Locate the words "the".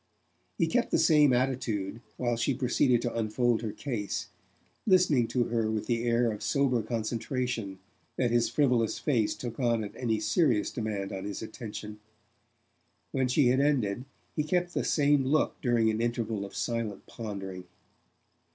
0.89-0.97, 5.85-6.05, 14.73-14.83